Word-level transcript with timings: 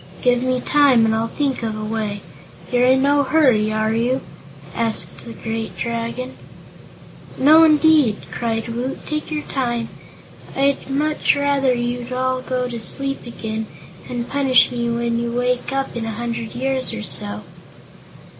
"Give 0.23 0.41
me 0.41 0.59
time 0.61 1.05
and 1.05 1.13
I'll 1.13 1.27
think 1.27 1.61
of 1.61 1.77
a 1.77 1.83
way. 1.85 2.23
You're 2.71 2.85
in 2.87 3.03
no 3.03 3.21
hurry, 3.21 3.71
are 3.71 3.93
you?" 3.93 4.21
asked 4.73 5.25
the 5.25 5.31
great 5.33 5.77
Dragon. 5.77 6.33
"No, 7.37 7.63
indeed," 7.63 8.17
cried 8.31 8.67
Woot. 8.69 9.05
"Take 9.05 9.29
your 9.29 9.43
time. 9.43 9.89
I'd 10.55 10.89
much 10.89 11.35
rather 11.35 11.75
you'd 11.75 12.11
all 12.11 12.41
go 12.41 12.67
to 12.67 12.81
sleep 12.81 13.27
again, 13.27 13.67
and 14.09 14.27
punish 14.27 14.71
me 14.71 14.89
when 14.89 15.19
you 15.19 15.33
wake 15.33 15.71
up 15.71 15.95
in 15.95 16.05
a 16.05 16.11
hundred 16.13 16.55
years 16.55 16.93
or 16.93 17.03
so." 17.03 17.43